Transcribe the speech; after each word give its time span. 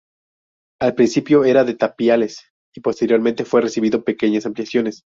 Al 0.81 0.95
principio 0.95 1.43
era 1.43 1.63
de 1.63 1.75
tapiales, 1.75 2.41
y 2.73 2.81
posteriormente 2.81 3.45
fue 3.45 3.61
recibiendo 3.61 4.03
pequeñas 4.03 4.47
ampliaciones. 4.47 5.03